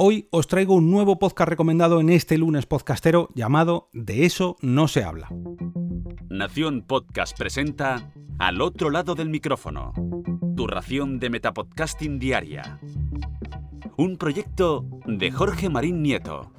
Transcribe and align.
Hoy 0.00 0.28
os 0.30 0.46
traigo 0.46 0.74
un 0.74 0.92
nuevo 0.92 1.18
podcast 1.18 1.48
recomendado 1.48 1.98
en 2.00 2.08
este 2.08 2.38
lunes 2.38 2.66
podcastero 2.66 3.30
llamado 3.34 3.88
De 3.92 4.26
eso 4.26 4.56
no 4.60 4.86
se 4.86 5.02
habla. 5.02 5.28
Nación 6.30 6.84
Podcast 6.86 7.36
presenta 7.36 8.12
Al 8.38 8.60
otro 8.60 8.90
lado 8.90 9.16
del 9.16 9.28
micrófono, 9.28 9.92
tu 10.54 10.68
ración 10.68 11.18
de 11.18 11.30
Metapodcasting 11.30 12.20
Diaria. 12.20 12.78
Un 13.96 14.18
proyecto 14.18 14.86
de 15.04 15.32
Jorge 15.32 15.68
Marín 15.68 16.00
Nieto. 16.00 16.52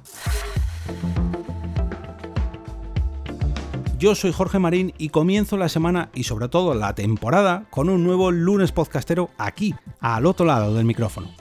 Yo 3.98 4.14
soy 4.16 4.32
Jorge 4.32 4.58
Marín 4.58 4.92
y 4.98 5.08
comienzo 5.08 5.56
la 5.56 5.70
semana 5.70 6.10
y 6.12 6.24
sobre 6.24 6.50
todo 6.50 6.74
la 6.74 6.94
temporada 6.94 7.64
con 7.70 7.88
un 7.88 8.04
nuevo 8.04 8.32
lunes 8.32 8.70
podcastero 8.70 9.30
aquí, 9.38 9.74
al 9.98 10.26
otro 10.26 10.44
lado 10.44 10.74
del 10.74 10.84
micrófono. 10.84 11.39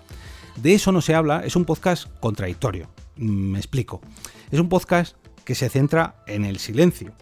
De 0.62 0.73
eso 0.73 0.91
no 0.91 1.00
se 1.02 1.16
habla, 1.16 1.46
es 1.46 1.55
un 1.55 1.64
podcast 1.64 2.10
contradictorio. 2.20 2.89
Me 3.16 3.57
explico. 3.57 4.02
Es 4.52 4.60
un 4.60 4.68
podcast 4.68 5.15
que 5.46 5.56
se 5.56 5.70
centra 5.70 6.18
en 6.28 6.43
el 6.43 6.60
silencio. 6.60 7.14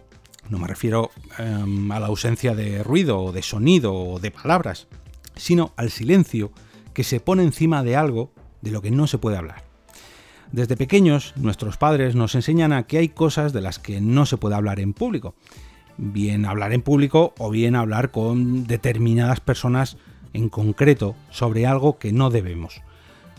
No 0.50 0.58
me 0.58 0.66
refiero 0.66 1.12
em, 1.38 1.92
a 1.92 2.00
la 2.00 2.08
ausencia 2.08 2.56
de 2.56 2.82
ruido, 2.82 3.20
o 3.20 3.30
de 3.30 3.42
sonido 3.42 3.94
o 3.94 4.18
de 4.18 4.32
palabras, 4.32 4.88
sino 5.36 5.72
al 5.76 5.90
silencio 5.90 6.50
que 6.92 7.04
se 7.04 7.20
pone 7.20 7.44
encima 7.44 7.84
de 7.84 7.94
algo 7.94 8.32
de 8.60 8.72
lo 8.72 8.82
que 8.82 8.90
no 8.90 9.06
se 9.06 9.18
puede 9.18 9.36
hablar. 9.36 9.62
Desde 10.50 10.76
pequeños, 10.76 11.32
nuestros 11.36 11.76
padres 11.76 12.16
nos 12.16 12.34
enseñan 12.34 12.72
a 12.72 12.88
que 12.88 12.98
hay 12.98 13.08
cosas 13.08 13.52
de 13.52 13.60
las 13.60 13.78
que 13.78 14.00
no 14.00 14.26
se 14.26 14.36
puede 14.36 14.56
hablar 14.56 14.80
en 14.80 14.94
público. 14.94 15.36
Bien 15.96 16.44
hablar 16.44 16.72
en 16.72 16.82
público 16.82 17.34
o 17.38 17.50
bien 17.50 17.76
hablar 17.76 18.10
con 18.10 18.66
determinadas 18.66 19.38
personas 19.38 19.96
en 20.32 20.48
concreto 20.48 21.14
sobre 21.30 21.66
algo 21.66 21.98
que 21.98 22.12
no 22.12 22.30
debemos. 22.30 22.82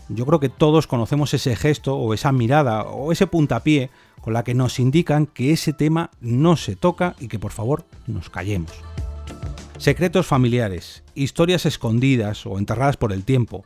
Yo 0.10 0.26
creo 0.26 0.40
que 0.40 0.50
todos 0.50 0.88
conocemos 0.88 1.34
ese 1.36 1.56
gesto 1.56 1.96
o 1.96 2.14
esa 2.16 2.32
mirada 2.32 2.84
o 2.84 3.12
ese 3.12 3.28
puntapié 3.28 3.92
con 4.22 4.34
la 4.34 4.44
que 4.44 4.56
nos 4.56 4.80
indican 4.80 5.28
que 5.28 5.52
ese 5.52 5.72
tema 5.72 6.10
no 6.20 6.58
se 6.58 6.76
toca 6.76 7.16
y 7.20 7.28
que 7.28 7.40
por 7.40 7.52
favor 7.52 7.86
nos 8.08 8.30
callemos. 8.30 8.72
Secretos 9.78 10.26
familiares, 10.26 11.04
historias 11.14 11.66
escondidas 11.66 12.46
o 12.46 12.58
enterradas 12.58 12.98
por 12.98 13.14
el 13.14 13.24
tiempo, 13.24 13.64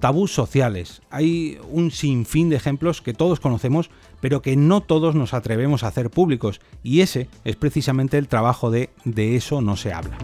tabús 0.00 0.32
sociales. 0.32 1.02
Hay 1.10 1.58
un 1.70 1.90
sinfín 1.90 2.48
de 2.48 2.56
ejemplos 2.56 3.02
que 3.02 3.14
todos 3.14 3.38
conocemos, 3.38 3.90
pero 4.20 4.42
que 4.42 4.56
no 4.56 4.80
todos 4.80 5.14
nos 5.14 5.32
atrevemos 5.34 5.84
a 5.84 5.88
hacer 5.88 6.10
públicos, 6.10 6.60
y 6.82 7.02
ese 7.02 7.28
es 7.44 7.56
precisamente 7.56 8.18
el 8.18 8.26
trabajo 8.26 8.70
de 8.70 8.90
De 9.04 9.36
eso 9.36 9.60
no 9.60 9.76
se 9.76 9.92
habla. 9.92 10.18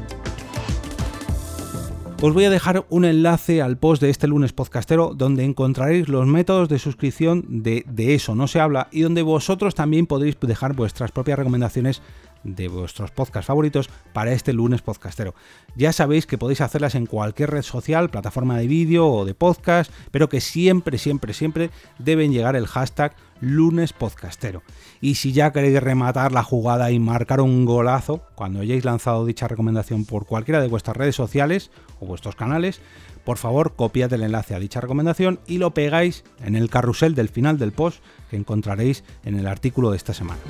Os 2.23 2.35
voy 2.35 2.45
a 2.45 2.51
dejar 2.51 2.85
un 2.91 3.07
enlace 3.07 3.63
al 3.63 3.79
post 3.79 4.03
de 4.03 4.11
este 4.11 4.29
lunes 4.29 4.53
podcastero 4.53 5.15
donde 5.17 5.43
encontraréis 5.43 6.07
los 6.11 6.27
métodos 6.27 6.69
de 6.69 6.79
suscripción 6.79 7.63
de, 7.63 7.83
de 7.89 8.15
eso 8.15 8.35
no 8.35 8.47
se 8.47 8.61
habla 8.61 8.89
y 8.91 9.01
donde 9.01 9.23
vosotros 9.23 9.75
también 9.75 10.07
podréis 10.07 10.39
dejar 10.39 10.75
vuestras 10.75 11.13
propias 11.13 11.39
recomendaciones 11.39 12.03
de 12.44 12.69
vuestros 12.69 13.10
podcasts 13.10 13.46
favoritos 13.46 13.91
para 14.12 14.33
este 14.33 14.52
lunes 14.52 14.83
podcastero. 14.83 15.34
Ya 15.77 15.92
sabéis 15.92 16.27
que 16.27 16.38
podéis 16.38 16.60
hacerlas 16.60 16.94
en 16.94 17.06
cualquier 17.06 17.50
red 17.50 17.62
social, 17.62 18.10
plataforma 18.10 18.58
de 18.58 18.66
vídeo 18.66 19.08
o 19.08 19.24
de 19.24 19.34
podcast, 19.34 19.92
pero 20.10 20.28
que 20.28 20.41
siempre, 20.41 20.98
siempre, 20.98 21.34
siempre 21.34 21.70
deben 21.98 22.33
llegar 22.33 22.56
el 22.56 22.66
hashtag 22.66 23.14
lunes 23.41 23.92
podcastero. 23.92 24.62
Y 25.00 25.14
si 25.16 25.33
ya 25.33 25.52
queréis 25.52 25.83
rematar 25.83 26.33
la 26.33 26.42
jugada 26.42 26.91
y 26.91 26.98
marcar 26.98 27.41
un 27.41 27.64
golazo 27.64 28.22
cuando 28.34 28.61
hayáis 28.61 28.84
lanzado 28.84 29.24
dicha 29.24 29.48
recomendación 29.48 30.05
por 30.05 30.27
cualquiera 30.27 30.61
de 30.61 30.68
vuestras 30.68 30.96
redes 30.96 31.16
sociales 31.16 31.70
o 32.00 32.06
vuestros 32.06 32.36
canales, 32.36 32.80
por 33.24 33.38
favor 33.38 33.74
copiad 33.77 34.12
el 34.12 34.22
enlace 34.22 34.55
a 34.55 34.58
dicha 34.58 34.80
recomendación 34.80 35.41
y 35.46 35.58
lo 35.58 35.72
pegáis 35.72 36.24
en 36.44 36.56
el 36.56 36.70
carrusel 36.70 37.14
del 37.14 37.28
final 37.28 37.58
del 37.58 37.72
post 37.72 38.02
que 38.30 38.36
encontraréis 38.36 39.05
en 39.24 39.38
el 39.38 39.46
artículo 39.46 39.91
de 39.91 39.96
esta 39.96 40.14
semana. 40.14 40.41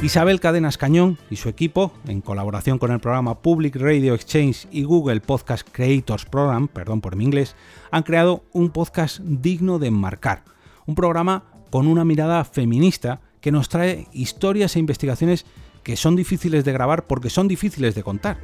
Isabel 0.00 0.38
Cadenas 0.38 0.78
Cañón 0.78 1.18
y 1.28 1.36
su 1.36 1.48
equipo, 1.48 1.92
en 2.06 2.20
colaboración 2.20 2.78
con 2.78 2.92
el 2.92 3.00
programa 3.00 3.42
Public 3.42 3.74
Radio 3.74 4.14
Exchange 4.14 4.68
y 4.70 4.84
Google 4.84 5.20
Podcast 5.20 5.66
Creators 5.72 6.24
Program, 6.24 6.68
perdón 6.68 7.00
por 7.00 7.16
mi 7.16 7.24
inglés, 7.24 7.56
han 7.90 8.04
creado 8.04 8.44
un 8.52 8.70
podcast 8.70 9.18
digno 9.18 9.80
de 9.80 9.88
enmarcar, 9.88 10.44
un 10.86 10.94
programa 10.94 11.46
con 11.70 11.88
una 11.88 12.04
mirada 12.04 12.44
feminista 12.44 13.20
que 13.40 13.50
nos 13.50 13.68
trae 13.68 14.06
historias 14.12 14.76
e 14.76 14.78
investigaciones 14.78 15.44
que 15.82 15.96
son 15.96 16.14
difíciles 16.14 16.64
de 16.64 16.72
grabar 16.72 17.08
porque 17.08 17.28
son 17.28 17.48
difíciles 17.48 17.96
de 17.96 18.04
contar. 18.04 18.38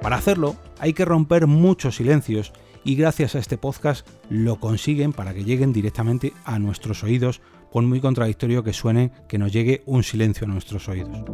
Para 0.00 0.16
hacerlo 0.16 0.54
hay 0.78 0.92
que 0.92 1.04
romper 1.04 1.48
muchos 1.48 1.96
silencios 1.96 2.52
y 2.84 2.94
gracias 2.94 3.34
a 3.34 3.40
este 3.40 3.58
podcast 3.58 4.06
lo 4.30 4.60
consiguen 4.60 5.12
para 5.12 5.34
que 5.34 5.42
lleguen 5.42 5.72
directamente 5.72 6.32
a 6.44 6.60
nuestros 6.60 7.02
oídos 7.02 7.40
por 7.72 7.82
muy 7.84 8.00
contradictorio 8.00 8.62
que 8.64 8.72
suene 8.72 9.10
que 9.28 9.38
nos 9.38 9.52
llegue 9.52 9.82
un 9.86 10.02
silencio 10.02 10.46
a 10.46 10.50
nuestros 10.50 10.88
oídos. 10.88 11.24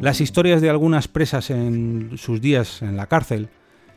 Las 0.00 0.20
historias 0.20 0.60
de 0.60 0.70
algunas 0.70 1.08
presas 1.08 1.50
en 1.50 2.12
sus 2.18 2.40
días 2.40 2.82
en 2.82 2.96
la 2.96 3.08
cárcel, 3.08 3.48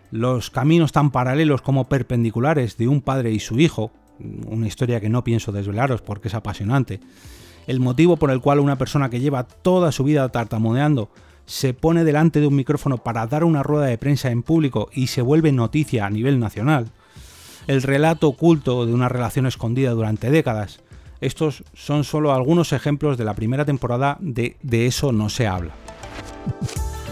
los 0.10 0.50
caminos 0.50 0.92
tan 0.92 1.12
paralelos 1.12 1.62
como 1.62 1.88
perpendiculares 1.88 2.78
de 2.78 2.88
un 2.88 3.02
padre 3.02 3.32
y 3.32 3.40
su 3.40 3.60
hijo, 3.60 3.92
una 4.48 4.68
historia 4.68 5.00
que 5.00 5.10
no 5.10 5.24
pienso 5.24 5.52
desvelaros 5.52 6.02
porque 6.02 6.28
es 6.28 6.34
apasionante, 6.34 7.00
el 7.68 7.80
motivo 7.80 8.18
por 8.18 8.32
el 8.32 8.42
cual 8.42 8.60
una 8.60 8.78
persona 8.78 9.10
que 9.10 9.20
lleva 9.20 9.44
toda 9.44 9.92
su 9.92 10.04
vida 10.04 10.28
tartamudeando 10.30 11.12
se 11.46 11.74
pone 11.74 12.04
delante 12.04 12.40
de 12.40 12.48
un 12.48 12.56
micrófono 12.56 12.98
para 12.98 13.28
dar 13.28 13.44
una 13.44 13.62
rueda 13.62 13.86
de 13.86 13.98
prensa 13.98 14.32
en 14.32 14.42
público 14.42 14.90
y 14.94 15.08
se 15.08 15.22
vuelve 15.22 15.52
noticia 15.52 16.06
a 16.06 16.10
nivel 16.10 16.40
nacional, 16.40 16.92
el 17.72 17.84
relato 17.84 18.28
oculto 18.28 18.86
de 18.86 18.94
una 18.94 19.08
relación 19.08 19.46
escondida 19.46 19.92
durante 19.92 20.30
décadas. 20.30 20.82
Estos 21.22 21.64
son 21.74 22.04
solo 22.04 22.34
algunos 22.34 22.74
ejemplos 22.74 23.18
de 23.18 23.24
la 23.24 23.34
primera 23.34 23.64
temporada 23.64 24.18
de 24.20 24.58
De 24.62 24.88
eso 24.88 25.14
no 25.14 25.30
se 25.30 25.48
habla. 25.48 25.72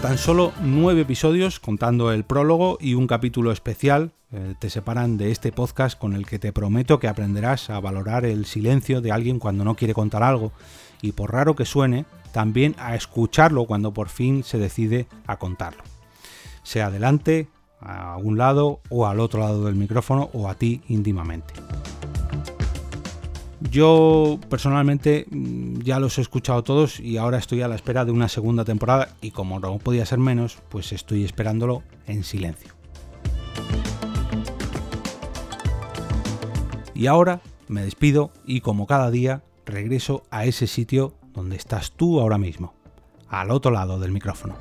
Tan 0.02 0.18
solo 0.18 0.52
nueve 0.62 1.02
episodios, 1.02 1.60
contando 1.60 2.12
el 2.12 2.24
prólogo 2.24 2.76
y 2.78 2.92
un 2.92 3.06
capítulo 3.06 3.52
especial, 3.52 4.12
eh, 4.32 4.54
te 4.58 4.68
separan 4.68 5.16
de 5.16 5.30
este 5.30 5.50
podcast 5.50 5.98
con 5.98 6.14
el 6.14 6.26
que 6.26 6.38
te 6.38 6.52
prometo 6.52 7.00
que 7.00 7.08
aprenderás 7.08 7.70
a 7.70 7.80
valorar 7.80 8.26
el 8.26 8.44
silencio 8.44 9.00
de 9.00 9.12
alguien 9.12 9.38
cuando 9.38 9.64
no 9.64 9.76
quiere 9.76 9.94
contar 9.94 10.22
algo 10.22 10.52
y 11.00 11.12
por 11.12 11.32
raro 11.32 11.56
que 11.56 11.64
suene, 11.64 12.04
también 12.32 12.74
a 12.78 12.94
escucharlo 12.94 13.64
cuando 13.64 13.92
por 13.94 14.10
fin 14.10 14.44
se 14.44 14.58
decide 14.58 15.06
a 15.26 15.38
contarlo. 15.38 15.82
Sea 16.64 16.86
adelante, 16.86 17.48
a 17.80 18.16
un 18.16 18.38
lado 18.38 18.80
o 18.88 19.06
al 19.06 19.20
otro 19.20 19.40
lado 19.40 19.64
del 19.64 19.74
micrófono 19.74 20.30
o 20.32 20.48
a 20.48 20.54
ti 20.54 20.82
íntimamente. 20.88 21.54
Yo 23.70 24.38
personalmente 24.48 25.26
mm, 25.30 25.80
ya 25.80 26.00
los 26.00 26.18
he 26.18 26.22
escuchado 26.22 26.64
todos 26.64 26.98
y 26.98 27.18
ahora 27.18 27.38
estoy 27.38 27.62
a 27.62 27.68
la 27.68 27.74
espera 27.74 28.04
de 28.04 28.12
una 28.12 28.28
segunda 28.28 28.64
temporada 28.64 29.10
y 29.20 29.30
como 29.30 29.60
no 29.60 29.78
podía 29.78 30.06
ser 30.06 30.18
menos, 30.18 30.58
pues 30.70 30.92
estoy 30.92 31.24
esperándolo 31.24 31.82
en 32.06 32.24
silencio. 32.24 32.72
Y 36.94 37.06
ahora 37.06 37.40
me 37.68 37.82
despido 37.82 38.30
y 38.44 38.60
como 38.60 38.86
cada 38.86 39.10
día 39.10 39.42
regreso 39.64 40.24
a 40.30 40.44
ese 40.44 40.66
sitio 40.66 41.14
donde 41.32 41.56
estás 41.56 41.92
tú 41.92 42.20
ahora 42.20 42.38
mismo, 42.38 42.74
al 43.28 43.50
otro 43.50 43.70
lado 43.70 43.98
del 44.00 44.10
micrófono. 44.10 44.56